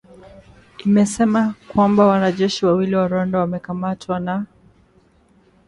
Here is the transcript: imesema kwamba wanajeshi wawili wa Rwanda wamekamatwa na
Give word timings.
imesema 0.85 1.53
kwamba 1.67 2.05
wanajeshi 2.07 2.65
wawili 2.65 2.95
wa 2.95 3.07
Rwanda 3.07 3.39
wamekamatwa 3.39 4.19
na 4.19 4.45